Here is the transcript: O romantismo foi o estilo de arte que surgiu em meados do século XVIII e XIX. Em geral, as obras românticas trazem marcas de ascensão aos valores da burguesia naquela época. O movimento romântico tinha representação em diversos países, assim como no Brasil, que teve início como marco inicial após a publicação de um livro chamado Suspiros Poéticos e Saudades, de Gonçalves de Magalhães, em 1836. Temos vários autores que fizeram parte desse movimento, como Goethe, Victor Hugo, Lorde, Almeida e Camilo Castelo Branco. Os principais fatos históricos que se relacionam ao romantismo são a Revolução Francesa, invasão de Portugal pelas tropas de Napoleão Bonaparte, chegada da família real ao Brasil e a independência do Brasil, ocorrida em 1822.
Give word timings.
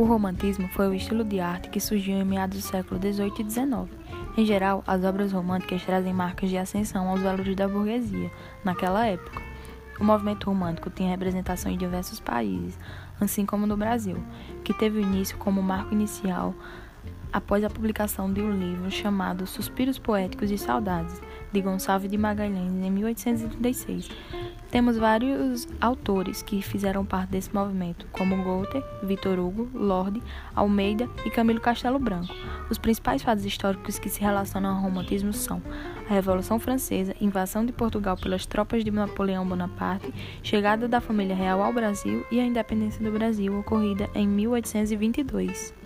O 0.00 0.04
romantismo 0.04 0.66
foi 0.68 0.88
o 0.88 0.94
estilo 0.94 1.22
de 1.22 1.40
arte 1.40 1.68
que 1.68 1.78
surgiu 1.78 2.16
em 2.16 2.24
meados 2.24 2.56
do 2.56 2.62
século 2.62 2.98
XVIII 2.98 3.34
e 3.38 3.50
XIX. 3.50 3.86
Em 4.34 4.46
geral, 4.46 4.82
as 4.86 5.04
obras 5.04 5.30
românticas 5.30 5.84
trazem 5.84 6.14
marcas 6.14 6.48
de 6.48 6.56
ascensão 6.56 7.06
aos 7.06 7.20
valores 7.20 7.54
da 7.54 7.68
burguesia 7.68 8.30
naquela 8.64 9.06
época. 9.06 9.42
O 10.00 10.04
movimento 10.04 10.46
romântico 10.46 10.88
tinha 10.88 11.10
representação 11.10 11.70
em 11.70 11.76
diversos 11.76 12.18
países, 12.18 12.78
assim 13.20 13.44
como 13.44 13.66
no 13.66 13.76
Brasil, 13.76 14.16
que 14.64 14.72
teve 14.72 15.02
início 15.02 15.36
como 15.36 15.62
marco 15.62 15.92
inicial 15.92 16.54
após 17.30 17.62
a 17.62 17.68
publicação 17.68 18.32
de 18.32 18.40
um 18.40 18.52
livro 18.52 18.90
chamado 18.90 19.46
Suspiros 19.46 19.98
Poéticos 19.98 20.50
e 20.50 20.56
Saudades, 20.56 21.20
de 21.52 21.60
Gonçalves 21.60 22.10
de 22.10 22.16
Magalhães, 22.16 22.72
em 22.72 22.90
1836. 22.90 24.08
Temos 24.70 24.96
vários 24.96 25.66
autores 25.80 26.42
que 26.42 26.62
fizeram 26.62 27.04
parte 27.04 27.30
desse 27.30 27.52
movimento, 27.52 28.06
como 28.12 28.42
Goethe, 28.44 28.82
Victor 29.02 29.36
Hugo, 29.38 29.68
Lorde, 29.74 30.22
Almeida 30.54 31.08
e 31.24 31.30
Camilo 31.30 31.60
Castelo 31.60 31.98
Branco. 31.98 32.32
Os 32.70 32.78
principais 32.78 33.20
fatos 33.20 33.44
históricos 33.44 33.98
que 33.98 34.08
se 34.08 34.20
relacionam 34.20 34.76
ao 34.76 34.82
romantismo 34.82 35.32
são 35.32 35.60
a 36.08 36.14
Revolução 36.14 36.60
Francesa, 36.60 37.16
invasão 37.20 37.66
de 37.66 37.72
Portugal 37.72 38.16
pelas 38.16 38.46
tropas 38.46 38.84
de 38.84 38.92
Napoleão 38.92 39.44
Bonaparte, 39.44 40.14
chegada 40.40 40.86
da 40.86 41.00
família 41.00 41.34
real 41.34 41.60
ao 41.62 41.72
Brasil 41.72 42.24
e 42.30 42.38
a 42.38 42.44
independência 42.44 43.04
do 43.04 43.10
Brasil, 43.10 43.58
ocorrida 43.58 44.08
em 44.14 44.28
1822. 44.28 45.79